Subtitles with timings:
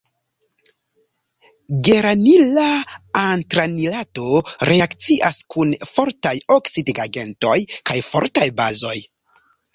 [1.87, 2.63] Geranila
[3.23, 4.25] antranilato
[4.71, 7.57] reakcias kun fortaj oksidigagentoj
[7.93, 8.99] kaj fortaj bazoj.